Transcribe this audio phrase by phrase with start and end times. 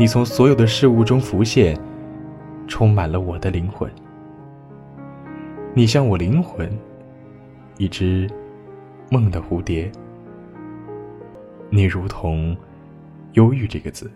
[0.00, 1.78] 你从所有的事物中浮现，
[2.66, 3.86] 充满了我的灵魂。
[5.74, 6.72] 你像我灵魂，
[7.76, 8.26] 一只
[9.10, 9.92] 梦的蝴蝶。
[11.68, 12.56] 你如同
[13.34, 14.10] 忧郁这个字。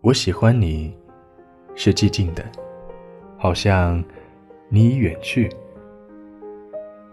[0.00, 0.96] 我喜欢你，
[1.74, 2.42] 是寂静的，
[3.36, 4.02] 好像
[4.70, 5.50] 你已远去。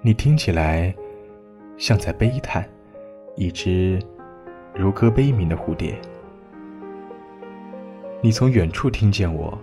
[0.02, 0.95] 你听起来
[1.76, 2.66] 像在悲叹，
[3.35, 4.02] 一只
[4.73, 5.93] 如歌悲鸣的蝴蝶。
[8.26, 9.60] 你从远处听见我，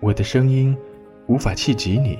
[0.00, 0.76] 我的声音
[1.28, 2.18] 无法企及你，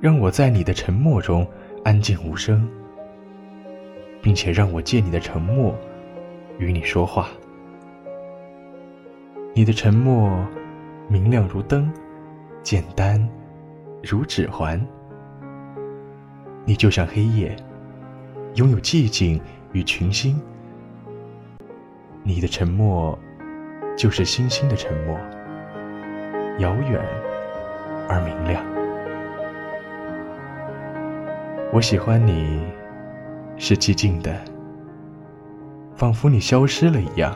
[0.00, 1.46] 让我在你的沉默中
[1.84, 2.66] 安静无声，
[4.22, 5.76] 并且让我借你的沉默
[6.56, 7.28] 与你说话。
[9.52, 10.34] 你的沉默
[11.06, 11.92] 明亮如灯，
[12.62, 13.20] 简单
[14.02, 14.82] 如指环。
[16.64, 17.54] 你就像黑夜，
[18.54, 19.38] 拥有寂静
[19.72, 20.40] 与群星。
[22.22, 23.18] 你的沉默。
[24.04, 25.18] 就是星星的沉默，
[26.58, 27.00] 遥远
[28.06, 28.62] 而明亮。
[31.72, 32.60] 我喜欢你，
[33.56, 34.38] 是寂静的，
[35.96, 37.34] 仿佛你消失了一样，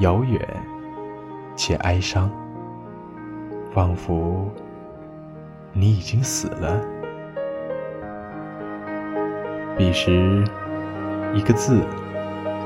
[0.00, 0.38] 遥远
[1.56, 2.30] 且哀伤，
[3.72, 4.52] 仿佛
[5.72, 6.78] 你已经死了。
[9.78, 10.44] 彼时，
[11.32, 11.80] 一个字，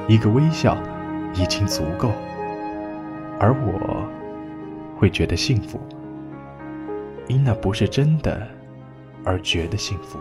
[0.09, 0.77] 一个微笑，
[1.35, 2.11] 已经足够。
[3.41, 4.07] 而我
[4.99, 5.81] 会觉得幸福，
[7.29, 8.47] 因那不是真的
[9.25, 10.19] 而觉得幸福。